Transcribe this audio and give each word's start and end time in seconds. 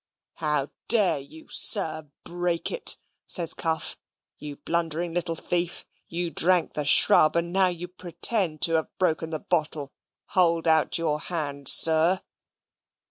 "How 0.37 0.71
dare 0.87 1.19
you, 1.19 1.47
sir, 1.49 2.09
break 2.23 2.71
it?" 2.71 2.97
says 3.27 3.53
Cuff; 3.53 3.97
"you 4.39 4.55
blundering 4.55 5.13
little 5.13 5.35
thief. 5.35 5.85
You 6.07 6.31
drank 6.31 6.73
the 6.73 6.85
shrub, 6.85 7.35
and 7.35 7.53
now 7.53 7.67
you 7.67 7.87
pretend 7.87 8.61
to 8.63 8.73
have 8.77 8.97
broken 8.97 9.29
the 9.29 9.39
bottle. 9.47 9.93
Hold 10.29 10.67
out 10.67 10.97
your 10.97 11.19
hand, 11.19 11.67
sir." 11.67 12.19